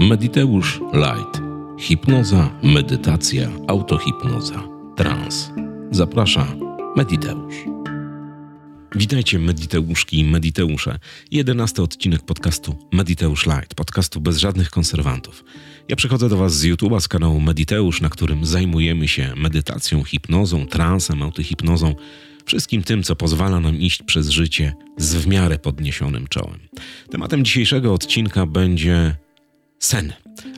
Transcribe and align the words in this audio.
Mediteusz 0.00 0.80
Light. 0.92 1.42
Hipnoza, 1.78 2.50
medytacja, 2.62 3.48
autohipnoza, 3.68 4.62
trans. 4.96 5.50
Zaprasza 5.90 6.56
Mediteusz. 6.96 7.54
Witajcie 8.94 9.38
Mediteuszki 9.38 10.18
i 10.18 10.24
Mediteusze. 10.24 10.98
Jedenasty 11.30 11.82
odcinek 11.82 12.22
podcastu 12.22 12.76
Mediteusz 12.92 13.46
Light, 13.46 13.74
podcastu 13.74 14.20
bez 14.20 14.38
żadnych 14.38 14.70
konserwantów. 14.70 15.44
Ja 15.88 15.96
przychodzę 15.96 16.28
do 16.28 16.36
Was 16.36 16.56
z 16.56 16.64
YouTube'a, 16.64 17.00
z 17.00 17.08
kanału 17.08 17.40
Mediteusz, 17.40 18.00
na 18.00 18.08
którym 18.08 18.46
zajmujemy 18.46 19.08
się 19.08 19.32
medytacją, 19.36 20.04
hipnozą, 20.04 20.66
transem, 20.66 21.22
autohipnozą, 21.22 21.94
wszystkim 22.44 22.82
tym, 22.82 23.02
co 23.02 23.16
pozwala 23.16 23.60
nam 23.60 23.76
iść 23.76 24.02
przez 24.02 24.28
życie 24.28 24.74
z 24.96 25.14
w 25.14 25.26
miarę 25.26 25.58
podniesionym 25.58 26.26
czołem. 26.26 26.60
Tematem 27.10 27.44
dzisiejszego 27.44 27.94
odcinka 27.94 28.46
będzie 28.46 29.16
sen, 29.80 30.12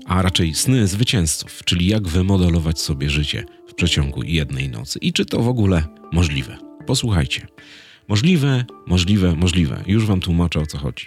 a 0.07 0.23
raczej 0.23 0.55
sny 0.55 0.87
zwycięzców, 0.87 1.61
czyli 1.65 1.87
jak 1.87 2.09
wymodelować 2.09 2.81
sobie 2.81 3.11
życie 3.11 3.45
w 3.69 3.75
przeciągu 3.75 4.23
jednej 4.23 4.69
nocy 4.69 4.99
i 4.99 5.13
czy 5.13 5.27
to 5.27 5.43
w 5.43 5.49
ogóle 5.49 5.85
możliwe. 6.13 6.59
Posłuchajcie. 6.87 7.47
Możliwe, 8.09 8.65
możliwe, 8.87 9.37
możliwe. 9.37 9.83
Już 9.87 10.07
Wam 10.07 10.21
tłumaczę 10.21 10.61
o 10.61 10.67
co 10.67 10.79
chodzi. 10.79 11.07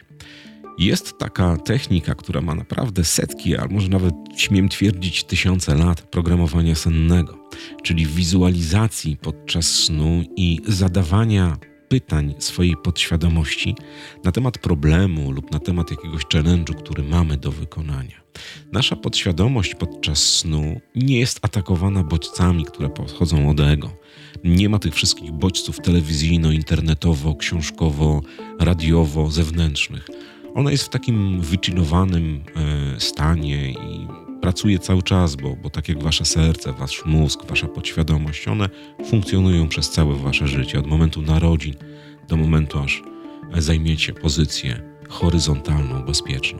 Jest 0.77 1.17
taka 1.17 1.57
technika, 1.57 2.15
która 2.15 2.41
ma 2.41 2.55
naprawdę 2.55 3.03
setki, 3.03 3.57
a 3.57 3.67
może 3.67 3.89
nawet 3.89 4.13
śmiem 4.37 4.70
twierdzić 4.70 5.23
tysiące 5.23 5.75
lat 5.75 6.01
programowania 6.01 6.75
sennego, 6.75 7.49
czyli 7.84 8.05
wizualizacji 8.05 9.17
podczas 9.17 9.65
snu 9.65 10.23
i 10.35 10.59
zadawania 10.67 11.57
pytań 11.88 12.35
swojej 12.39 12.75
podświadomości 12.84 13.75
na 14.23 14.31
temat 14.31 14.57
problemu 14.57 15.31
lub 15.31 15.52
na 15.52 15.59
temat 15.59 15.91
jakiegoś 15.91 16.23
challenge'u, 16.23 16.76
który 16.76 17.03
mamy 17.03 17.38
do 17.38 17.52
wykonania. 17.52 18.26
Nasza 18.71 18.95
podświadomość 18.95 19.76
podczas 19.76 20.20
snu 20.20 20.82
nie 20.96 21.20
jest 21.20 21.40
atakowana 21.41 22.04
bodźcami, 22.04 22.65
które 22.65 22.90
pochodzą 22.90 23.49
od 23.49 23.59
ego. 23.59 23.91
Nie 24.43 24.70
ma 24.70 24.79
tych 24.79 24.93
wszystkich 24.93 25.32
bodźców 25.32 25.79
telewizyjno, 25.79 26.51
internetowo, 26.51 27.35
książkowo, 27.35 28.21
radiowo, 28.59 29.31
zewnętrznych. 29.31 30.07
Ona 30.55 30.71
jest 30.71 30.84
w 30.84 30.90
takim 30.90 31.41
wychillowanym 31.41 32.43
e, 32.96 32.99
stanie 32.99 33.71
i 33.71 34.07
pracuje 34.46 34.79
cały 34.79 35.04
czas, 35.04 35.35
bo, 35.35 35.55
bo 35.55 35.70
tak 35.70 35.90
jak 35.90 36.04
wasze 36.04 36.26
serce, 36.26 36.74
wasz 36.74 37.05
mózg, 37.05 37.46
wasza 37.46 37.68
podświadomość, 37.68 38.48
one 38.48 38.70
funkcjonują 39.10 39.68
przez 39.68 39.90
całe 39.90 40.15
wasze 40.15 40.48
życie, 40.48 40.79
od 40.79 40.87
momentu 40.87 41.21
narodzin 41.21 41.74
do 42.27 42.37
momentu, 42.37 42.79
aż 42.79 43.04
zajmiecie 43.57 44.13
pozycję 44.13 44.82
horyzontalną, 45.10 46.05
bezpieczną. 46.05 46.60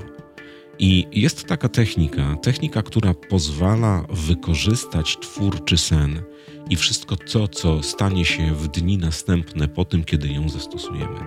I 0.80 1.08
jest 1.12 1.48
taka 1.48 1.70
technika, 1.70 2.36
technika, 2.36 2.82
która 2.84 3.14
pozwala 3.14 4.06
wykorzystać 4.10 5.18
twórczy 5.22 5.78
sen 5.78 6.22
i 6.70 6.76
wszystko 6.76 7.16
to, 7.16 7.48
co 7.48 7.84
stanie 7.84 8.26
się 8.26 8.56
w 8.56 8.68
dni 8.68 8.98
następne 8.98 9.68
po 9.68 9.86
tym, 9.86 10.04
kiedy 10.04 10.28
ją 10.28 10.50
zastosujemy. 10.50 11.20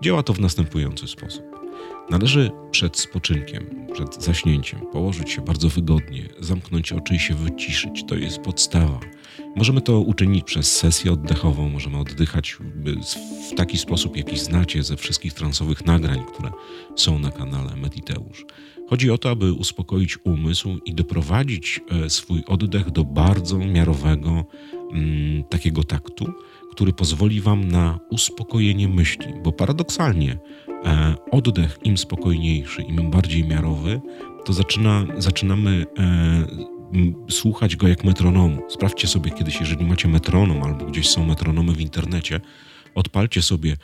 Działa 0.00 0.22
to 0.22 0.32
w 0.32 0.40
następujący 0.40 1.08
sposób. 1.08 1.59
Należy 2.10 2.50
przed 2.70 2.98
spoczynkiem, 2.98 3.86
przed 3.92 4.24
zaśnięciem 4.24 4.80
położyć 4.92 5.30
się 5.30 5.42
bardzo 5.42 5.68
wygodnie, 5.68 6.28
zamknąć 6.40 6.92
oczy 6.92 7.14
i 7.14 7.18
się 7.18 7.34
wyciszyć. 7.34 8.04
To 8.08 8.14
jest 8.14 8.38
podstawa. 8.38 9.00
Możemy 9.56 9.80
to 9.80 10.00
uczynić 10.00 10.44
przez 10.44 10.76
sesję 10.76 11.12
oddechową, 11.12 11.68
możemy 11.68 11.98
oddychać 11.98 12.56
w 13.50 13.54
taki 13.54 13.78
sposób, 13.78 14.16
jaki 14.16 14.38
znacie 14.38 14.82
ze 14.82 14.96
wszystkich 14.96 15.32
transowych 15.32 15.86
nagrań, 15.86 16.24
które 16.32 16.50
są 16.96 17.18
na 17.18 17.30
kanale 17.30 17.76
Mediteusz. 17.76 18.46
Chodzi 18.88 19.10
o 19.10 19.18
to, 19.18 19.30
aby 19.30 19.52
uspokoić 19.52 20.18
umysł 20.24 20.78
i 20.84 20.94
doprowadzić 20.94 21.80
e, 22.04 22.10
swój 22.10 22.42
oddech 22.46 22.90
do 22.90 23.04
bardzo 23.04 23.58
miarowego 23.58 24.44
mm, 24.92 25.44
takiego 25.44 25.84
taktu, 25.84 26.32
który 26.70 26.92
pozwoli 26.92 27.40
Wam 27.40 27.68
na 27.68 27.98
uspokojenie 28.10 28.88
myśli, 28.88 29.26
bo 29.42 29.52
paradoksalnie 29.52 30.38
oddech 31.30 31.78
im 31.84 31.98
spokojniejszy, 31.98 32.82
im 32.82 33.10
bardziej 33.10 33.44
miarowy, 33.44 34.00
to 34.44 34.52
zaczyna, 34.52 35.06
zaczynamy 35.18 35.86
e, 35.98 36.70
słuchać 37.30 37.76
go 37.76 37.88
jak 37.88 38.04
metronomu. 38.04 38.62
Sprawdźcie 38.68 39.08
sobie 39.08 39.30
kiedyś, 39.30 39.60
jeżeli 39.60 39.86
macie 39.86 40.08
metronom 40.08 40.62
albo 40.62 40.84
gdzieś 40.84 41.08
są 41.08 41.26
metronomy 41.26 41.72
w 41.72 41.80
internecie, 41.80 42.40
odpalcie 42.94 43.42
sobie 43.42 43.76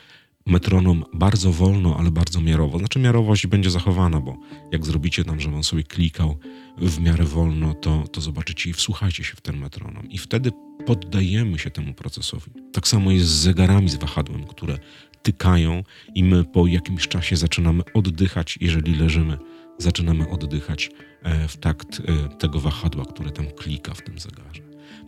metronom 0.45 1.03
bardzo 1.13 1.51
wolno, 1.51 1.97
ale 1.99 2.11
bardzo 2.11 2.41
miarowo. 2.41 2.79
Znaczy 2.79 2.99
miarowość 2.99 3.47
będzie 3.47 3.69
zachowana, 3.69 4.19
bo 4.19 4.37
jak 4.71 4.85
zrobicie 4.85 5.23
tam, 5.23 5.39
że 5.39 5.55
on 5.55 5.63
sobie 5.63 5.83
klikał 5.83 6.37
w 6.77 6.99
miarę 6.99 7.23
wolno, 7.23 7.73
to, 7.73 8.03
to 8.11 8.21
zobaczycie 8.21 8.69
i 8.69 8.73
wsłuchajcie 8.73 9.23
się 9.23 9.35
w 9.35 9.41
ten 9.41 9.57
metronom. 9.57 10.09
I 10.09 10.17
wtedy 10.17 10.51
poddajemy 10.85 11.59
się 11.59 11.71
temu 11.71 11.93
procesowi. 11.93 12.51
Tak 12.73 12.87
samo 12.87 13.11
jest 13.11 13.27
z 13.27 13.39
zegarami 13.39 13.89
z 13.89 13.95
wahadłem, 13.95 14.43
które 14.43 14.77
tykają 15.23 15.83
i 16.15 16.23
my 16.23 16.43
po 16.43 16.67
jakimś 16.67 17.07
czasie 17.07 17.35
zaczynamy 17.35 17.83
oddychać, 17.93 18.57
jeżeli 18.61 18.95
leżymy, 18.95 19.37
zaczynamy 19.77 20.29
oddychać 20.29 20.91
e, 21.23 21.47
w 21.47 21.57
takt 21.57 21.99
e, 21.99 22.37
tego 22.37 22.59
wahadła, 22.59 23.05
które 23.05 23.31
tam 23.31 23.45
klika 23.45 23.93
w 23.93 24.01
tym 24.01 24.19
zegarze. 24.19 24.61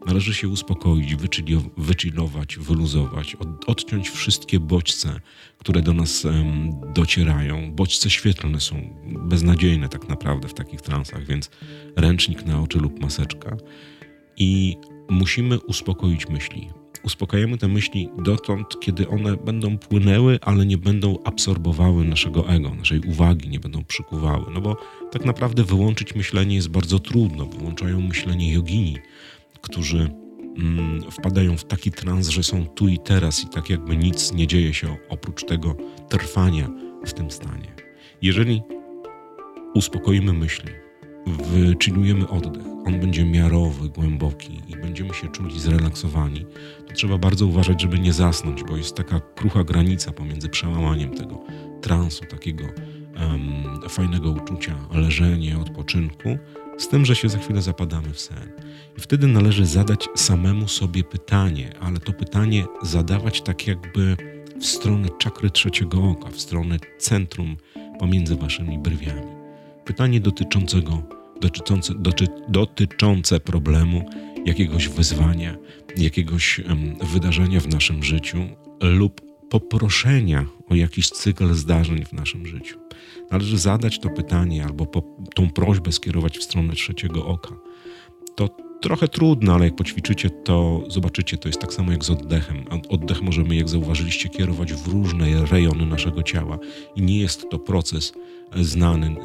Należy 0.06 0.34
się 0.34 0.48
uspokoić, 0.48 1.16
wychillować, 1.78 2.58
wyluzować, 2.58 3.36
od, 3.36 3.70
odciąć 3.70 4.10
wszystkie 4.10 4.60
bodźce, 4.60 5.20
które 5.58 5.82
do 5.82 5.94
nas 5.94 6.28
docierają. 6.94 7.72
Bodźce 7.72 8.10
świetlne 8.10 8.60
są 8.60 9.02
beznadziejne 9.06 9.90
tak 9.90 10.10
naprawdę 10.10 10.48
w 10.48 10.54
takich 10.54 10.82
transach, 10.82 11.26
więc 11.26 11.50
ręcznik 11.96 12.46
na 12.46 12.62
oczy 12.62 12.78
lub 12.78 13.00
maseczka. 13.00 13.58
I 14.38 14.78
musimy 15.10 15.60
uspokoić 15.60 16.30
myśli. 16.30 16.70
Uspokajamy 17.04 17.58
te 17.58 17.68
myśli 17.68 18.10
dotąd, 18.18 18.80
kiedy 18.80 19.10
one 19.10 19.38
będą 19.38 19.78
płynęły, 19.78 20.40
ale 20.42 20.66
nie 20.66 20.78
będą 20.78 21.18
absorbowały 21.24 22.06
naszego 22.06 22.50
ego, 22.50 22.76
naszej 22.76 23.00
uwagi, 23.00 23.50
nie 23.50 23.60
będą 23.60 23.84
przykuwały. 23.84 24.46
No 24.54 24.62
bo 24.62 24.78
tak 25.12 25.26
naprawdę 25.26 25.64
wyłączyć 25.64 26.16
myślenie 26.16 26.56
jest 26.56 26.70
bardzo 26.70 27.00
trudno. 27.00 27.46
Wyłączają 27.46 28.02
myślenie 28.02 28.54
jogini, 28.54 28.98
którzy 29.62 30.12
mm, 30.58 31.12
wpadają 31.12 31.58
w 31.58 31.66
taki 31.66 31.92
trans, 31.92 32.28
że 32.28 32.44
są 32.44 32.66
tu 32.66 32.88
i 32.88 32.98
teraz 32.98 33.44
i 33.44 33.48
tak 33.48 33.70
jakby 33.70 33.98
nic 33.98 34.34
nie 34.34 34.48
dzieje 34.48 34.74
się 34.74 34.98
oprócz 35.10 35.46
tego 35.46 35.76
trwania 36.10 36.70
w 37.06 37.14
tym 37.14 37.32
stanie. 37.32 37.76
Jeżeli 38.22 38.62
uspokoimy 39.74 40.34
myśli, 40.34 40.70
wychillujemy 41.32 42.28
oddech, 42.28 42.64
on 42.86 43.00
będzie 43.00 43.26
miarowy, 43.26 43.90
głęboki 43.90 44.62
i 44.68 44.76
będziemy 44.76 45.14
się 45.14 45.28
czuli 45.28 45.60
zrelaksowani, 45.60 46.46
to 46.88 46.94
trzeba 46.94 47.18
bardzo 47.18 47.46
uważać, 47.46 47.82
żeby 47.82 48.00
nie 48.00 48.14
zasnąć, 48.14 48.64
bo 48.64 48.78
jest 48.78 48.96
taka 48.96 49.20
krucha 49.20 49.64
granica 49.64 50.12
pomiędzy 50.12 50.50
przełamaniem 50.50 51.10
tego 51.10 51.44
transu, 51.82 52.26
takiego 52.26 52.64
um, 52.64 53.90
fajnego 53.90 54.32
uczucia 54.32 54.76
leżenia, 54.94 55.60
odpoczynku, 55.60 56.38
z 56.78 56.88
tym, 56.88 57.06
że 57.06 57.16
się 57.16 57.30
za 57.30 57.38
chwilę 57.38 57.62
zapadamy 57.62 58.14
w 58.14 58.20
sen. 58.20 58.52
I 58.98 59.02
wtedy 59.02 59.28
należy 59.28 59.66
zadać 59.66 60.10
samemu 60.16 60.68
sobie 60.68 61.04
pytanie, 61.04 61.74
ale 61.80 62.00
to 62.00 62.14
pytanie 62.14 62.66
zadawać 62.82 63.42
tak 63.42 63.68
jakby 63.68 64.18
w 64.60 64.66
stronę 64.66 65.08
czakry 65.18 65.50
trzeciego 65.50 66.04
oka, 66.04 66.30
w 66.30 66.40
stronę 66.40 66.78
centrum 66.98 67.58
pomiędzy 68.00 68.36
waszymi 68.36 68.80
brwiami. 68.80 69.32
Pytanie 69.86 70.20
dotyczącego, 70.20 71.04
dotyczące, 71.42 71.94
doty, 71.96 72.26
dotyczące 72.48 73.40
problemu, 73.40 74.10
jakiegoś 74.46 74.88
wyzwania, 74.88 75.56
jakiegoś 75.98 76.62
wydarzenia 77.14 77.60
w 77.60 77.68
naszym 77.68 78.04
życiu 78.04 78.38
lub 78.82 79.22
poproszenia 79.50 80.46
o 80.70 80.76
jakiś 80.76 81.10
cykl 81.10 81.54
zdarzeń 81.54 82.06
w 82.06 82.14
naszym 82.14 82.46
życiu. 82.46 82.80
Należy 83.32 83.58
zadać 83.58 84.00
to 84.00 84.10
pytanie 84.10 84.66
albo 84.66 84.86
po, 84.86 85.04
tą 85.36 85.50
prośbę 85.50 85.92
skierować 85.92 86.38
w 86.38 86.44
stronę 86.44 86.74
trzeciego 86.74 87.26
oka. 87.26 87.56
To 88.36 88.50
trochę 88.82 89.08
trudno, 89.08 89.54
ale 89.54 89.66
jak 89.66 89.76
poćwiczycie, 89.76 90.30
to 90.30 90.84
zobaczycie, 90.88 91.38
to 91.38 91.50
jest 91.50 91.62
tak 91.62 91.74
samo 91.74 91.92
jak 91.92 92.06
z 92.06 92.10
oddechem. 92.10 92.66
Oddech 92.90 93.22
możemy, 93.22 93.56
jak 93.56 93.70
zauważyliście, 93.70 94.30
kierować 94.30 94.74
w 94.74 94.88
różne 94.88 95.46
rejony 95.46 95.86
naszego 95.86 96.24
ciała 96.24 96.60
i 96.96 97.02
nie 97.02 97.20
jest 97.20 97.50
to 97.50 97.60
proces 97.60 98.14
znany, 98.62 99.16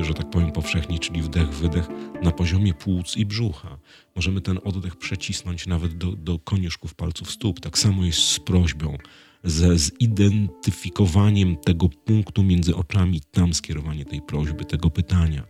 y, 0.00 0.04
że 0.04 0.14
tak 0.14 0.30
powiem 0.30 0.52
powszechnie, 0.52 0.98
czyli 0.98 1.22
wdech, 1.22 1.48
wydech 1.48 1.88
na 2.22 2.30
poziomie 2.30 2.74
płuc 2.74 3.16
i 3.16 3.26
brzucha. 3.26 3.78
Możemy 4.16 4.40
ten 4.40 4.58
oddech 4.64 4.96
przecisnąć 4.96 5.66
nawet 5.66 5.98
do, 5.98 6.12
do 6.12 6.38
koniuszków 6.38 6.94
palców 6.94 7.30
stóp. 7.30 7.60
Tak 7.60 7.78
samo 7.78 8.04
jest 8.04 8.18
z 8.18 8.40
prośbą 8.40 8.96
ze 9.44 9.78
zidentyfikowaniem 9.78 11.56
tego 11.56 11.88
punktu 11.88 12.42
między 12.42 12.76
oczami, 12.76 13.20
tam 13.30 13.54
skierowanie 13.54 14.04
tej 14.04 14.22
prośby, 14.22 14.64
tego 14.64 14.90
pytania, 14.90 15.42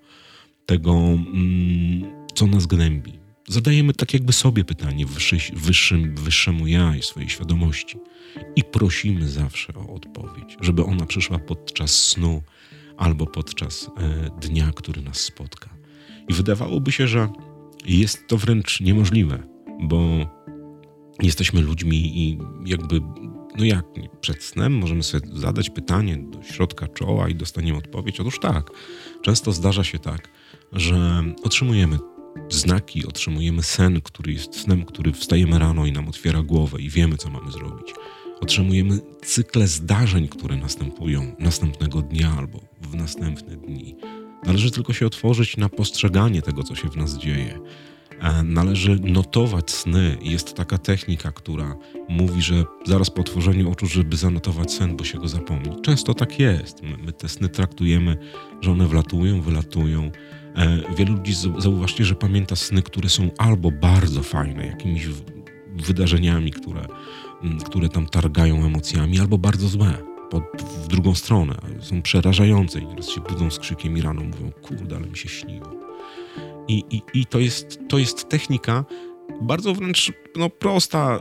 tego, 0.66 0.92
mm, 0.92 2.02
co 2.34 2.46
nas 2.46 2.66
gnębi. 2.66 3.23
Zadajemy 3.48 3.92
tak 3.92 4.14
jakby 4.14 4.32
sobie 4.32 4.64
pytanie 4.64 5.06
wyższy, 5.06 5.36
wyższym, 5.54 6.14
wyższemu 6.14 6.66
ja 6.66 6.96
i 6.96 7.02
swojej 7.02 7.28
świadomości 7.28 7.98
i 8.56 8.64
prosimy 8.64 9.28
zawsze 9.28 9.72
o 9.74 9.94
odpowiedź, 9.94 10.56
żeby 10.60 10.84
ona 10.84 11.06
przyszła 11.06 11.38
podczas 11.38 12.08
snu 12.08 12.42
albo 12.96 13.26
podczas 13.26 13.90
e, 13.98 14.30
dnia, 14.40 14.70
który 14.76 15.02
nas 15.02 15.20
spotka. 15.20 15.70
I 16.28 16.34
wydawałoby 16.34 16.92
się, 16.92 17.08
że 17.08 17.28
jest 17.86 18.28
to 18.28 18.38
wręcz 18.38 18.80
niemożliwe, 18.80 19.42
bo 19.80 20.00
jesteśmy 21.22 21.60
ludźmi 21.60 22.18
i 22.18 22.38
jakby, 22.66 23.00
no 23.56 23.64
jak, 23.64 23.84
przed 24.20 24.42
snem 24.42 24.72
możemy 24.72 25.02
sobie 25.02 25.28
zadać 25.32 25.70
pytanie 25.70 26.16
do 26.16 26.42
środka 26.42 26.88
czoła 26.88 27.28
i 27.28 27.34
dostaniemy 27.34 27.78
odpowiedź. 27.78 28.20
Otóż 28.20 28.38
tak, 28.38 28.70
często 29.22 29.52
zdarza 29.52 29.84
się 29.84 29.98
tak, 29.98 30.28
że 30.72 31.24
otrzymujemy 31.42 31.98
znaki, 32.48 33.06
otrzymujemy 33.06 33.62
sen, 33.62 34.00
który 34.00 34.32
jest 34.32 34.60
snem, 34.60 34.84
który 34.84 35.12
wstajemy 35.12 35.58
rano 35.58 35.86
i 35.86 35.92
nam 35.92 36.08
otwiera 36.08 36.42
głowę 36.42 36.80
i 36.80 36.90
wiemy, 36.90 37.16
co 37.16 37.30
mamy 37.30 37.52
zrobić. 37.52 37.86
Otrzymujemy 38.40 38.98
cykle 39.22 39.66
zdarzeń, 39.66 40.28
które 40.28 40.56
następują 40.56 41.36
następnego 41.38 42.02
dnia 42.02 42.34
albo 42.38 42.60
w 42.80 42.94
następne 42.94 43.56
dni. 43.56 43.96
Należy 44.46 44.70
tylko 44.70 44.92
się 44.92 45.06
otworzyć 45.06 45.56
na 45.56 45.68
postrzeganie 45.68 46.42
tego, 46.42 46.62
co 46.62 46.74
się 46.74 46.88
w 46.88 46.96
nas 46.96 47.18
dzieje. 47.18 47.60
E, 48.20 48.42
należy 48.42 49.00
notować 49.00 49.70
sny. 49.70 50.18
Jest 50.22 50.54
taka 50.54 50.78
technika, 50.78 51.32
która 51.32 51.76
mówi, 52.08 52.42
że 52.42 52.64
zaraz 52.86 53.10
po 53.10 53.20
otworzeniu 53.20 53.70
oczu, 53.70 53.86
żeby 53.86 54.16
zanotować 54.16 54.72
sen, 54.72 54.96
bo 54.96 55.04
się 55.04 55.18
go 55.18 55.28
zapomni. 55.28 55.82
Często 55.82 56.14
tak 56.14 56.38
jest. 56.38 56.82
My, 56.82 56.96
my 56.96 57.12
te 57.12 57.28
sny 57.28 57.48
traktujemy, 57.48 58.16
że 58.60 58.72
one 58.72 58.86
wlatują, 58.86 59.42
wylatują. 59.42 60.10
E, 60.56 60.94
wielu 60.96 61.12
ludzi 61.12 61.34
zauważcie, 61.58 62.04
że 62.04 62.14
pamięta 62.14 62.56
sny, 62.56 62.82
które 62.82 63.08
są 63.08 63.30
albo 63.38 63.70
bardzo 63.70 64.22
fajne, 64.22 64.66
jakimiś 64.66 65.08
wydarzeniami, 65.76 66.50
które, 66.50 66.86
które 67.64 67.88
tam 67.88 68.06
targają 68.06 68.66
emocjami, 68.66 69.20
albo 69.20 69.38
bardzo 69.38 69.68
złe, 69.68 69.94
pod, 70.30 70.44
w 70.84 70.88
drugą 70.88 71.14
stronę. 71.14 71.54
Są 71.80 72.02
przerażające 72.02 72.80
i 72.80 72.86
nieraz 72.86 73.08
się 73.08 73.20
budzą 73.20 73.50
z 73.50 73.58
krzykiem 73.58 73.98
i 73.98 74.00
rano 74.00 74.22
mówią, 74.22 74.52
kurde, 74.62 74.96
ale 74.96 75.06
mi 75.06 75.16
się 75.16 75.28
śniło. 75.28 75.74
I, 76.68 76.84
i, 76.90 77.02
i 77.14 77.26
to, 77.26 77.38
jest, 77.38 77.78
to 77.88 77.98
jest 77.98 78.28
technika 78.28 78.84
bardzo 79.42 79.74
wręcz 79.74 80.12
no, 80.36 80.50
prosta. 80.50 81.20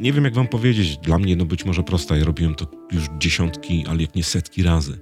Nie 0.00 0.12
wiem, 0.12 0.24
jak 0.24 0.34
wam 0.34 0.48
powiedzieć. 0.48 0.98
Dla 0.98 1.18
mnie, 1.18 1.36
no 1.36 1.44
być 1.44 1.64
może 1.64 1.82
prosta. 1.82 2.16
Ja 2.16 2.24
robiłem 2.24 2.54
to 2.54 2.66
już 2.92 3.04
dziesiątki, 3.18 3.84
ale 3.88 4.02
jak 4.02 4.14
nie 4.14 4.24
setki 4.24 4.62
razy. 4.62 4.98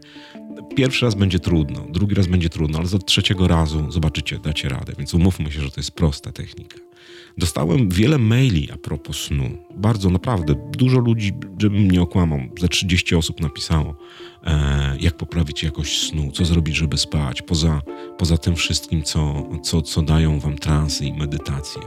Pierwszy 0.76 1.04
raz 1.04 1.14
będzie 1.14 1.38
trudno, 1.38 1.80
drugi 1.88 2.14
raz 2.14 2.26
będzie 2.26 2.48
trudno, 2.48 2.78
ale 2.78 2.86
za 2.86 2.98
trzeciego 2.98 3.48
razu 3.48 3.90
zobaczycie, 3.92 4.38
dacie 4.38 4.68
radę. 4.68 4.92
Więc 4.98 5.14
umówmy 5.14 5.52
się, 5.52 5.60
że 5.60 5.70
to 5.70 5.80
jest 5.80 5.90
prosta 5.90 6.32
technika. 6.32 6.78
Dostałem 7.38 7.88
wiele 7.88 8.18
maili 8.18 8.70
a 8.72 8.76
propos 8.76 9.16
snu. 9.16 9.58
Bardzo, 9.76 10.10
naprawdę. 10.10 10.54
Dużo 10.78 10.98
ludzi, 10.98 11.32
żebym 11.58 11.90
nie 11.90 12.02
okłamał, 12.02 12.40
za 12.60 12.68
30 12.68 13.14
osób 13.14 13.40
napisało, 13.40 13.96
e, 14.44 14.96
jak 15.00 15.16
poprawić 15.16 15.62
jakość 15.62 16.08
snu, 16.08 16.32
co 16.32 16.44
zrobić, 16.44 16.76
żeby 16.76 16.98
spać, 16.98 17.42
poza, 17.42 17.80
poza 18.18 18.38
tym 18.38 18.56
wszystkim, 18.56 19.02
co, 19.02 19.48
co, 19.62 19.82
co 19.82 20.02
dają 20.02 20.40
wam 20.40 20.58
transy 20.58 21.04
i 21.04 21.12
medytacje. 21.12 21.82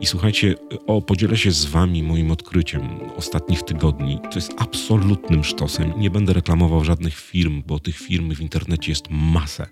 I 0.00 0.06
słuchajcie, 0.06 0.54
o, 0.86 1.02
podzielę 1.02 1.36
się 1.36 1.50
z 1.50 1.64
wami 1.64 2.02
moim 2.02 2.30
odkryciem 2.30 2.82
ostatnich 3.16 3.62
tygodni. 3.62 4.18
To 4.30 4.34
jest 4.34 4.52
absolutnym 4.58 5.44
sztosem. 5.44 5.92
Nie 5.96 6.10
będę 6.10 6.32
reklamował 6.32 6.84
żadnych 6.84 7.18
firm, 7.18 7.62
bo 7.66 7.78
tych 7.78 7.98
firm 7.98 8.34
w 8.34 8.40
internecie 8.40 8.92
jest 8.92 9.04
masę. 9.10 9.66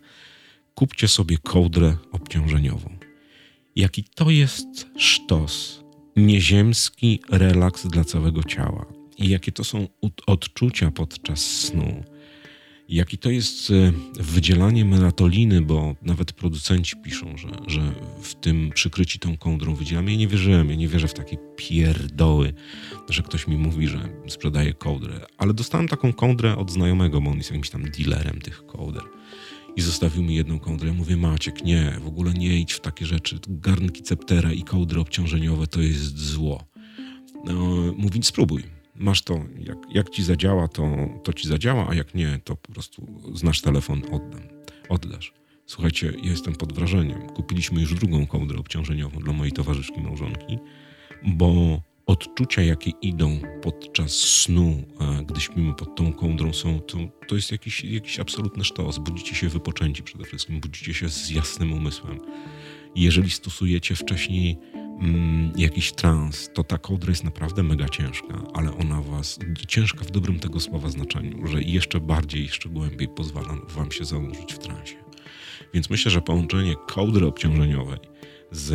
Kupcie 0.74 1.08
sobie 1.08 1.38
kołdrę 1.38 1.96
obciążeniową. 2.12 3.01
Jaki 3.76 4.04
to 4.04 4.30
jest 4.30 4.86
sztos, 4.96 5.84
nieziemski 6.16 7.20
relaks 7.30 7.86
dla 7.86 8.04
całego 8.04 8.42
ciała. 8.42 8.86
I 9.18 9.28
jakie 9.28 9.52
to 9.52 9.64
są 9.64 9.88
odczucia 10.26 10.90
podczas 10.90 11.40
snu 11.40 12.04
Jaki 12.92 13.18
to 13.18 13.30
jest 13.30 13.70
e, 13.70 13.92
wydzielanie 14.22 14.84
melatoliny, 14.84 15.62
bo 15.62 15.94
nawet 16.02 16.32
producenci 16.32 16.96
piszą, 16.96 17.36
że, 17.36 17.48
że 17.66 17.92
w 18.22 18.34
tym 18.34 18.70
przykryci 18.74 19.18
tą 19.18 19.36
kołdrą 19.36 19.74
wydzielamy. 19.74 20.10
Ja 20.10 20.18
nie 20.18 20.28
wierzyłem, 20.28 20.70
ja 20.70 20.76
nie 20.76 20.88
wierzę 20.88 21.08
w 21.08 21.14
takie 21.14 21.36
pierdoły, 21.56 22.52
że 23.08 23.22
ktoś 23.22 23.46
mi 23.46 23.56
mówi, 23.56 23.88
że 23.88 24.08
sprzedaje 24.28 24.74
kołdrę. 24.74 25.26
Ale 25.38 25.54
dostałem 25.54 25.88
taką 25.88 26.12
kołdrę 26.12 26.56
od 26.56 26.70
znajomego, 26.70 27.20
bo 27.20 27.30
on 27.30 27.36
jest 27.36 27.50
jakimś 27.50 27.70
tam 27.70 27.82
dealerem 27.82 28.40
tych 28.40 28.66
kołdr. 28.66 29.02
I 29.76 29.80
zostawił 29.80 30.22
mi 30.22 30.34
jedną 30.34 30.58
kołdrę. 30.58 30.88
Ja 30.88 30.94
mówię, 30.94 31.16
Maciek, 31.16 31.64
nie, 31.64 31.96
w 32.04 32.06
ogóle 32.06 32.32
nie 32.32 32.60
idź 32.60 32.72
w 32.72 32.80
takie 32.80 33.06
rzeczy. 33.06 33.38
Garnki 33.48 34.02
ceptera 34.02 34.52
i 34.52 34.62
kołdry 34.62 35.00
obciążeniowe 35.00 35.66
to 35.66 35.80
jest 35.80 36.18
zło. 36.18 36.64
No, 37.44 37.54
mówi, 37.96 38.22
spróbuj 38.22 38.62
masz 38.94 39.22
to, 39.22 39.34
jak, 39.58 39.78
jak 39.90 40.10
ci 40.10 40.22
zadziała, 40.22 40.68
to, 40.68 41.08
to 41.24 41.32
ci 41.32 41.48
zadziała, 41.48 41.88
a 41.88 41.94
jak 41.94 42.14
nie, 42.14 42.40
to 42.44 42.56
po 42.56 42.72
prostu 42.72 43.06
znasz 43.34 43.60
telefon, 43.60 44.02
oddam, 44.10 44.42
oddasz. 44.88 45.32
Słuchajcie, 45.66 46.12
ja 46.22 46.30
jestem 46.30 46.54
pod 46.54 46.72
wrażeniem. 46.72 47.28
Kupiliśmy 47.28 47.80
już 47.80 47.94
drugą 47.94 48.26
kołdrę 48.26 48.58
obciążeniową 48.58 49.20
dla 49.20 49.32
mojej 49.32 49.52
towarzyszki 49.52 50.00
małżonki, 50.00 50.58
bo 51.24 51.80
odczucia, 52.12 52.62
jakie 52.62 52.90
idą 52.90 53.40
podczas 53.62 54.12
snu, 54.12 54.82
gdy 55.26 55.40
śpimy 55.40 55.74
pod 55.74 55.96
tą 55.96 56.12
kołdrą, 56.12 56.52
są, 56.52 56.80
to, 56.80 56.98
to 57.28 57.34
jest 57.34 57.52
jakiś, 57.52 57.84
jakiś 57.84 58.20
absolutny 58.20 58.64
sztos. 58.64 58.98
Budzicie 58.98 59.34
się 59.34 59.48
wypoczęci 59.48 60.02
przede 60.02 60.24
wszystkim, 60.24 60.60
budzicie 60.60 60.94
się 60.94 61.08
z 61.08 61.30
jasnym 61.30 61.72
umysłem. 61.72 62.20
Jeżeli 62.96 63.30
stosujecie 63.30 63.94
wcześniej 63.94 64.58
mm, 64.74 65.52
jakiś 65.56 65.92
trans, 65.92 66.50
to 66.54 66.64
ta 66.64 66.78
kołdra 66.78 67.10
jest 67.10 67.24
naprawdę 67.24 67.62
mega 67.62 67.88
ciężka, 67.88 68.42
ale 68.54 68.78
ona 68.78 69.02
was, 69.02 69.38
ciężka 69.68 70.04
w 70.04 70.10
dobrym 70.10 70.38
tego 70.38 70.60
słowa 70.60 70.88
znaczeniu, 70.88 71.46
że 71.46 71.62
jeszcze 71.62 72.00
bardziej, 72.00 72.42
jeszcze 72.42 72.68
głębiej 72.68 73.08
pozwala 73.08 73.56
wam 73.68 73.92
się 73.92 74.04
zanurzyć 74.04 74.52
w 74.54 74.58
transie. 74.58 74.96
Więc 75.74 75.90
myślę, 75.90 76.10
że 76.10 76.20
połączenie 76.20 76.74
kołdry 76.86 77.26
obciążeniowej 77.26 78.11
z 78.52 78.72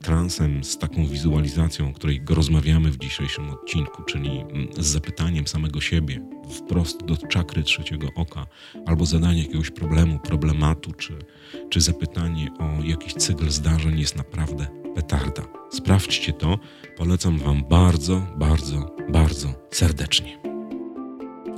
transem, 0.00 0.64
z 0.64 0.78
taką 0.78 1.06
wizualizacją, 1.06 1.90
o 1.90 1.92
której 1.92 2.22
rozmawiamy 2.28 2.90
w 2.90 2.98
dzisiejszym 2.98 3.50
odcinku, 3.50 4.02
czyli 4.02 4.30
mm, 4.30 4.68
z 4.78 4.86
zapytaniem 4.86 5.46
samego 5.46 5.80
siebie 5.80 6.20
wprost 6.50 7.04
do 7.04 7.16
czakry 7.16 7.62
trzeciego 7.62 8.08
oka, 8.16 8.46
albo 8.86 9.06
zadanie 9.06 9.42
jakiegoś 9.42 9.70
problemu, 9.70 10.18
problematu, 10.18 10.92
czy, 10.92 11.18
czy 11.70 11.80
zapytanie 11.80 12.50
o 12.58 12.84
jakiś 12.84 13.14
cykl 13.14 13.50
zdarzeń 13.50 14.00
jest 14.00 14.16
naprawdę 14.16 14.66
petarda. 14.94 15.42
Sprawdźcie 15.70 16.32
to, 16.32 16.58
polecam 16.96 17.38
Wam 17.38 17.64
bardzo, 17.68 18.26
bardzo, 18.36 18.96
bardzo 19.08 19.54
serdecznie. 19.70 20.45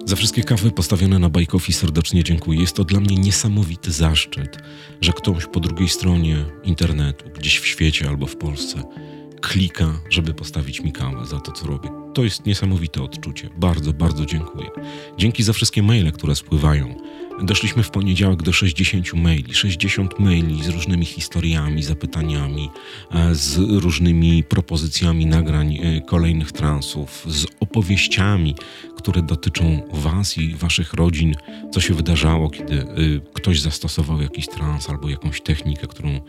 Za 0.08 0.16
wszystkie 0.16 0.42
kawy 0.42 0.70
postawione 0.70 1.18
na 1.18 1.28
Bajkowi 1.28 1.72
serdecznie 1.72 2.24
dziękuję. 2.24 2.60
Jest 2.60 2.76
to 2.76 2.84
dla 2.84 3.00
mnie 3.00 3.16
niesamowity 3.16 3.92
zaszczyt, 3.92 4.58
że 5.00 5.12
ktoś 5.12 5.46
po 5.46 5.60
drugiej 5.60 5.88
stronie 5.88 6.44
internetu, 6.64 7.24
gdzieś 7.38 7.58
w 7.58 7.66
świecie 7.66 8.08
albo 8.08 8.26
w 8.26 8.36
Polsce, 8.36 8.82
klika, 9.40 10.00
żeby 10.10 10.34
postawić 10.34 10.80
mi 10.80 10.92
kawę 10.92 11.26
za 11.26 11.40
to, 11.40 11.52
co 11.52 11.66
robię. 11.66 11.88
To 12.14 12.24
jest 12.24 12.46
niesamowite 12.46 13.02
odczucie. 13.02 13.50
Bardzo, 13.56 13.92
bardzo 13.92 14.26
dziękuję. 14.26 14.70
Dzięki 15.18 15.42
za 15.42 15.52
wszystkie 15.52 15.82
maile, 15.82 16.12
które 16.12 16.34
spływają. 16.34 16.94
Doszliśmy 17.42 17.82
w 17.82 17.90
poniedziałek 17.90 18.42
do 18.42 18.52
60 18.52 19.14
maili. 19.14 19.54
60 19.54 20.18
maili 20.18 20.64
z 20.64 20.68
różnymi 20.68 21.04
historiami, 21.04 21.82
zapytaniami, 21.82 22.70
e, 23.10 23.34
z 23.34 23.58
różnymi 23.58 24.44
propozycjami 24.44 25.26
nagrań 25.26 25.78
e, 25.82 26.00
kolejnych 26.00 26.52
transów, 26.52 27.24
z 27.26 27.46
opowieściami, 27.60 28.54
które 28.96 29.22
dotyczą 29.22 29.82
Was 29.92 30.38
i 30.38 30.54
Waszych 30.54 30.92
rodzin, 30.92 31.34
co 31.72 31.80
się 31.80 31.94
wydarzało, 31.94 32.50
kiedy 32.50 32.80
e, 32.80 32.86
ktoś 33.34 33.60
zastosował 33.60 34.22
jakiś 34.22 34.46
trans 34.46 34.90
albo 34.90 35.08
jakąś 35.08 35.40
technikę, 35.40 35.86
którą 35.86 36.20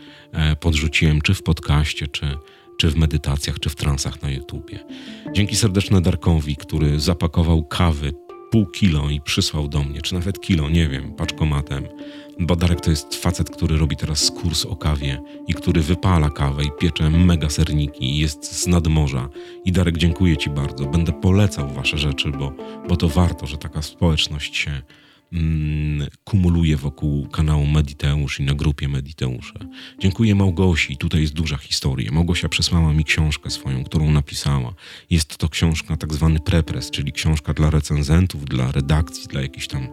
podrzuciłem, 0.60 1.20
czy 1.20 1.34
w 1.34 1.42
podcaście, 1.42 2.06
czy, 2.06 2.36
czy 2.78 2.90
w 2.90 2.96
medytacjach, 2.96 3.58
czy 3.60 3.70
w 3.70 3.76
transach 3.76 4.22
na 4.22 4.30
YouTubie. 4.30 4.78
Dzięki 5.32 5.56
serdeczne 5.56 6.00
Darkowi, 6.00 6.56
który 6.56 7.00
zapakował 7.00 7.62
kawy 7.62 8.12
pół 8.50 8.66
kilo 8.66 9.10
i 9.10 9.20
przysłał 9.20 9.68
do 9.68 9.84
mnie, 9.84 10.02
czy 10.02 10.14
nawet 10.14 10.40
kilo, 10.40 10.70
nie 10.70 10.88
wiem, 10.88 11.12
paczkomatem. 11.12 11.84
Bo 12.40 12.56
Darek 12.56 12.80
to 12.80 12.90
jest 12.90 13.14
facet, 13.14 13.50
który 13.50 13.78
robi 13.78 13.96
teraz 13.96 14.30
kurs 14.30 14.66
o 14.66 14.76
kawie 14.76 15.22
i 15.46 15.54
który 15.54 15.80
wypala 15.80 16.30
kawę 16.30 16.64
i 16.64 16.70
piecze 16.80 17.10
mega 17.10 17.48
serniki 17.48 18.04
i 18.04 18.18
jest 18.18 18.52
z 18.52 18.66
nadmorza. 18.66 19.28
I 19.64 19.72
Darek, 19.72 19.96
dziękuję 19.96 20.36
Ci 20.36 20.50
bardzo. 20.50 20.84
Będę 20.84 21.12
polecał 21.12 21.68
Wasze 21.68 21.98
rzeczy, 21.98 22.30
bo, 22.30 22.52
bo 22.88 22.96
to 22.96 23.08
warto, 23.08 23.46
że 23.46 23.58
taka 23.58 23.82
społeczność 23.82 24.56
się 24.56 24.82
kumuluje 26.24 26.76
wokół 26.76 27.28
kanału 27.28 27.66
Mediteusz 27.66 28.40
i 28.40 28.42
na 28.42 28.54
grupie 28.54 28.88
Mediteusze. 28.88 29.54
Dziękuję 29.98 30.34
Małgosi, 30.34 30.96
tutaj 30.96 31.20
jest 31.20 31.32
duża 31.32 31.56
historia. 31.56 32.12
Małgosia 32.12 32.48
przesłała 32.48 32.92
mi 32.92 33.04
książkę 33.04 33.50
swoją, 33.50 33.84
którą 33.84 34.10
napisała. 34.10 34.74
Jest 35.10 35.36
to 35.36 35.48
książka 35.48 35.96
tak 35.96 36.14
zwany 36.14 36.40
prepres, 36.40 36.90
czyli 36.90 37.12
książka 37.12 37.54
dla 37.54 37.70
recenzentów, 37.70 38.44
dla 38.44 38.72
redakcji, 38.72 39.28
dla 39.28 39.42
jakichś 39.42 39.66
tam 39.66 39.88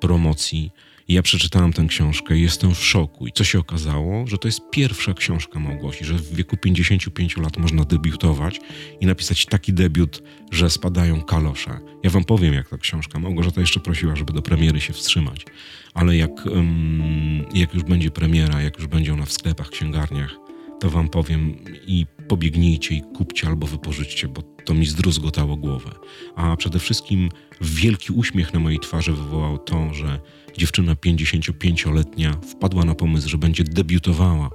promocji 0.00 0.70
I 1.08 1.14
ja 1.14 1.22
przeczytałam 1.22 1.72
tę 1.72 1.86
książkę 1.88 2.38
i 2.38 2.42
jestem 2.42 2.74
w 2.74 2.84
szoku. 2.84 3.26
I 3.26 3.32
co 3.32 3.44
się 3.44 3.58
okazało? 3.58 4.26
Że 4.26 4.38
to 4.38 4.48
jest 4.48 4.60
pierwsza 4.70 5.14
książka 5.14 5.60
Małgosi, 5.60 6.04
że 6.04 6.14
w 6.14 6.34
wieku 6.34 6.56
55 6.56 7.36
lat 7.36 7.56
można 7.56 7.84
debiutować 7.84 8.60
i 9.00 9.06
napisać 9.06 9.46
taki 9.46 9.72
debiut, 9.72 10.22
że 10.50 10.70
spadają 10.70 11.22
kalosze. 11.22 11.78
Ja 12.02 12.10
wam 12.10 12.24
powiem, 12.24 12.54
jak 12.54 12.68
ta 12.68 12.78
książka. 12.78 13.18
Małgorzata 13.18 13.60
jeszcze 13.60 13.80
prosiła, 13.80 14.16
żeby 14.16 14.32
do 14.32 14.42
premiery 14.42 14.80
się 14.80 14.92
wstrzymać. 14.92 15.46
Ale 15.94 16.16
jak, 16.16 16.46
um, 16.46 17.44
jak 17.54 17.74
już 17.74 17.82
będzie 17.82 18.10
premiera, 18.10 18.62
jak 18.62 18.78
już 18.78 18.86
będzie 18.86 19.12
ona 19.12 19.24
w 19.24 19.32
sklepach, 19.32 19.68
księgarniach, 19.68 20.36
to 20.80 20.90
wam 20.90 21.08
powiem 21.08 21.56
i 21.86 22.06
pobiegnijcie 22.32 22.94
i 22.94 23.02
kupcie 23.02 23.46
albo 23.46 23.66
wypożyczcie, 23.66 24.28
bo 24.28 24.42
to 24.42 24.74
mi 24.74 24.86
zdruzgotało 24.86 25.56
głowę. 25.56 25.90
A 26.36 26.56
przede 26.56 26.78
wszystkim 26.78 27.28
wielki 27.60 28.12
uśmiech 28.12 28.54
na 28.54 28.60
mojej 28.60 28.78
twarzy 28.78 29.12
wywołał 29.12 29.58
to, 29.58 29.94
że 29.94 30.20
dziewczyna 30.58 30.94
55-letnia 30.94 32.32
wpadła 32.32 32.84
na 32.84 32.94
pomysł, 32.94 33.28
że 33.28 33.38
będzie 33.38 33.64
debiutowała 33.64 34.50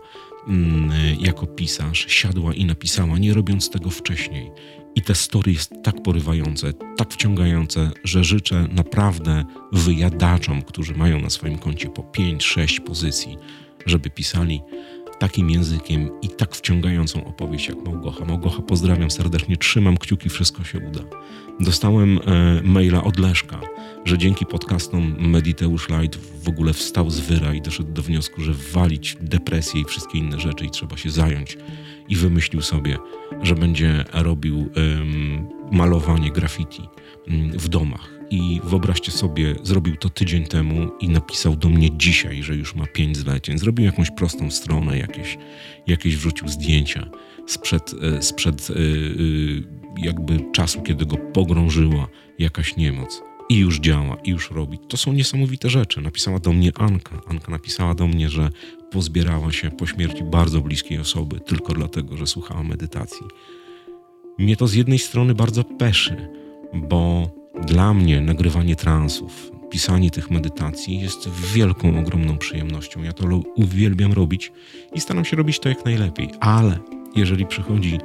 mm, 0.47 0.91
jako 1.19 1.47
pisarz, 1.47 2.05
siadła 2.09 2.53
i 2.53 2.65
napisała, 2.65 3.17
nie 3.17 3.33
robiąc 3.33 3.69
tego 3.69 3.89
wcześniej. 3.89 4.51
I 4.95 5.01
te 5.01 5.15
story 5.15 5.51
jest 5.51 5.73
tak 5.83 6.03
porywające, 6.03 6.73
tak 6.97 7.13
wciągające, 7.13 7.91
że 8.03 8.23
życzę 8.23 8.67
naprawdę 8.71 9.45
wyjadaczom, 9.71 10.61
którzy 10.61 10.93
mają 10.93 11.19
na 11.19 11.29
swoim 11.29 11.57
koncie 11.57 11.89
po 11.89 12.01
5-6 12.01 12.79
pozycji, 12.79 13.37
żeby 13.85 14.09
pisali 14.09 14.61
takim 15.19 15.49
językiem 15.49 16.09
i 16.21 16.29
tak 16.29 16.55
wciągającą 16.55 17.25
opowieść 17.25 17.67
jak 17.67 17.85
Małgocha. 17.85 18.25
Małgocha, 18.25 18.61
pozdrawiam 18.61 19.11
serdecznie, 19.11 19.57
trzymam 19.57 19.97
kciuki, 19.97 20.29
wszystko 20.29 20.63
się 20.63 20.79
uda. 20.79 20.99
Dostałem 21.59 22.19
e, 22.19 22.21
maila 22.63 23.03
od 23.03 23.19
Leszka, 23.19 23.59
że 24.05 24.17
dzięki 24.17 24.45
podcastom 24.45 25.15
Mediteusz 25.19 25.89
Light 25.89 26.19
w 26.43 26.49
ogóle 26.49 26.73
wstał 26.73 27.09
z 27.09 27.19
wyra 27.19 27.53
i 27.53 27.61
doszedł 27.61 27.91
do 27.91 28.01
wniosku, 28.01 28.41
że 28.41 28.53
walić 28.53 29.17
depresję 29.21 29.81
i 29.81 29.85
wszystkie 29.85 30.17
inne 30.17 30.39
rzeczy 30.39 30.65
i 30.65 30.69
trzeba 30.69 30.97
się 30.97 31.09
zająć. 31.09 31.57
I 32.09 32.15
wymyślił 32.15 32.61
sobie, 32.61 32.97
że 33.41 33.55
będzie 33.55 34.05
robił 34.13 34.69
malowanie 35.71 36.31
graffiti 36.31 36.83
mm, 37.27 37.51
w 37.51 37.67
domach 37.67 38.16
i 38.29 38.61
wyobraźcie 38.63 39.11
sobie, 39.11 39.55
zrobił 39.63 39.95
to 39.95 40.09
tydzień 40.09 40.45
temu 40.45 40.89
i 40.99 41.09
napisał 41.09 41.55
do 41.55 41.69
mnie 41.69 41.97
dzisiaj, 41.97 42.43
że 42.43 42.55
już 42.55 42.75
ma 42.75 42.87
pięć 42.87 43.17
zleceń. 43.17 43.57
Zrobił 43.57 43.85
jakąś 43.85 44.11
prostą 44.11 44.51
stronę, 44.51 44.97
jakieś, 44.97 45.37
jakieś 45.87 46.15
wrzucił 46.17 46.47
zdjęcia 46.47 47.09
sprzed, 47.47 47.95
e, 48.01 48.21
sprzed 48.21 48.67
e, 48.69 48.73
e, 48.73 48.77
jakby 50.05 50.51
czasu, 50.51 50.81
kiedy 50.81 51.05
go 51.05 51.17
pogrążyła 51.17 52.07
jakaś 52.39 52.75
niemoc. 52.75 53.21
I 53.49 53.57
już 53.57 53.79
działa, 53.79 54.17
i 54.23 54.29
już 54.29 54.51
robi. 54.51 54.79
To 54.87 54.97
są 54.97 55.13
niesamowite 55.13 55.69
rzeczy. 55.69 56.01
Napisała 56.01 56.39
do 56.39 56.53
mnie 56.53 56.71
Anka. 56.75 57.21
Anka 57.27 57.51
napisała 57.51 57.95
do 57.95 58.07
mnie, 58.07 58.29
że 58.29 58.49
pozbierała 58.91 59.51
się 59.51 59.71
po 59.71 59.87
śmierci 59.87 60.23
bardzo 60.23 60.61
bliskiej 60.61 60.99
osoby, 60.99 61.39
tylko 61.39 61.73
dlatego, 61.73 62.17
że 62.17 62.27
słuchała 62.27 62.63
medytacji. 62.63 63.25
Mnie 64.37 64.57
to 64.57 64.67
z 64.67 64.73
jednej 64.73 64.99
strony 64.99 65.35
bardzo 65.35 65.63
peszy, 65.63 66.29
bo 66.73 67.29
dla 67.65 67.93
mnie 67.93 68.21
nagrywanie 68.21 68.75
transów, 68.75 69.51
pisanie 69.69 70.11
tych 70.11 70.31
medytacji 70.31 70.99
jest 70.99 71.29
wielką, 71.53 71.99
ogromną 71.99 72.37
przyjemnością. 72.37 73.03
Ja 73.03 73.13
to 73.13 73.41
uwielbiam 73.55 74.13
robić 74.13 74.51
i 74.93 75.01
staram 75.01 75.25
się 75.25 75.37
robić 75.37 75.59
to 75.59 75.69
jak 75.69 75.85
najlepiej. 75.85 76.29
Ale 76.39 76.79
jeżeli 77.15 77.45
przychodzi 77.45 77.99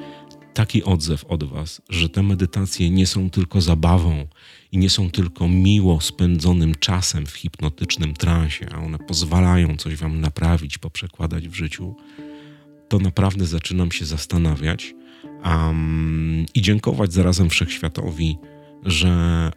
taki 0.54 0.85
odzew 0.85 1.25
od 1.25 1.44
Was, 1.44 1.82
że 1.88 2.09
te 2.09 2.23
medytacje 2.23 2.90
nie 2.90 3.06
są 3.06 3.30
tylko 3.30 3.61
zabawą 3.61 4.26
i 4.73 4.78
nie 4.78 4.90
są 4.90 5.11
tylko 5.11 5.49
miło 5.49 6.00
spędzonym 6.00 6.75
czasem 6.75 7.26
w 7.26 7.32
hipnotycznym 7.32 8.14
transie, 8.14 8.66
a 8.75 8.78
one 8.78 8.99
pozwalają 8.99 9.76
coś 9.76 9.97
Wam 9.97 10.21
naprawić, 10.21 10.78
poprzekładać 10.78 11.49
w 11.49 11.54
życiu, 11.54 11.97
to 12.88 12.99
naprawdę 12.99 13.47
zaczynam 13.47 13.92
się 13.92 14.04
zastanawiać 14.04 14.94
um, 15.44 16.47
i 16.54 16.62
dziękować 16.62 17.12
zarazem 17.12 17.50
wszechświatowi 17.50 18.38
że 18.82 19.50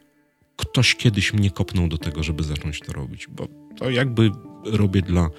ktoś 0.57 0.95
kiedyś 0.95 1.33
mnie 1.33 1.51
kopnął 1.51 1.87
do 1.87 1.97
tego, 1.97 2.23
żeby 2.23 2.43
zacząć 2.43 2.79
to 2.79 2.93
robić, 2.93 3.27
bo 3.27 3.47
to 3.77 3.89
jakby 3.89 4.31
robię 4.65 5.01
dla 5.01 5.29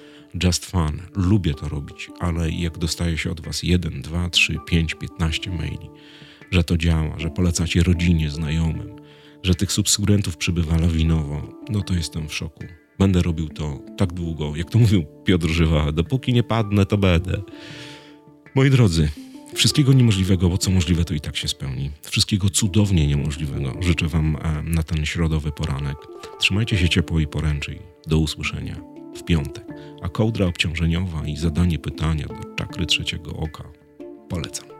just 0.43 0.65
fun. 0.65 1.01
Lubię 1.15 1.53
to 1.53 1.69
robić, 1.69 2.09
ale 2.19 2.51
jak 2.51 2.77
dostaje 2.77 3.17
się 3.17 3.31
od 3.31 3.41
was 3.41 3.63
jeden, 3.63 4.01
dwa, 4.01 4.29
trzy, 4.29 4.59
pięć, 4.65 4.95
piętnaście 4.95 5.51
maili, 5.51 5.89
że 6.51 6.63
to 6.63 6.77
działa, 6.77 7.19
że 7.19 7.29
polecacie 7.29 7.83
rodzinie, 7.83 8.29
znajomym, 8.29 8.95
że 9.43 9.55
tych 9.55 9.71
subskrybentów 9.71 10.37
przybywa 10.37 10.77
lawinowo, 10.77 11.53
no 11.69 11.81
to 11.81 11.93
jestem 11.93 12.29
w 12.29 12.33
szoku. 12.33 12.63
Będę 12.99 13.21
robił 13.21 13.49
to 13.49 13.79
tak 13.97 14.13
długo, 14.13 14.55
jak 14.55 14.69
to 14.69 14.79
mówił 14.79 15.05
Piotr 15.25 15.47
Żywa, 15.47 15.91
dopóki 15.91 16.33
nie 16.33 16.43
padnę, 16.43 16.85
to 16.85 16.97
będę. 16.97 17.41
Moi 18.55 18.69
drodzy, 18.69 19.09
Wszystkiego 19.55 19.93
niemożliwego, 19.93 20.49
bo 20.49 20.57
co 20.57 20.71
możliwe, 20.71 21.05
to 21.05 21.13
i 21.13 21.19
tak 21.19 21.37
się 21.37 21.47
spełni. 21.47 21.91
Wszystkiego 22.01 22.49
cudownie 22.49 23.07
niemożliwego 23.07 23.73
życzę 23.79 24.07
Wam 24.07 24.35
e, 24.35 24.63
na 24.63 24.83
ten 24.83 25.05
środowy 25.05 25.51
poranek. 25.51 25.97
Trzymajcie 26.39 26.77
się 26.77 26.89
ciepło 26.89 27.19
i 27.19 27.27
poręczy. 27.27 27.79
Do 28.07 28.17
usłyszenia 28.17 28.75
w 29.15 29.23
piątek. 29.23 29.65
A 30.01 30.09
kołdra 30.09 30.45
obciążeniowa 30.45 31.27
i 31.27 31.37
zadanie 31.37 31.79
pytania 31.79 32.27
do 32.27 32.55
czakry 32.55 32.85
trzeciego 32.85 33.31
oka 33.31 33.63
polecam. 34.29 34.76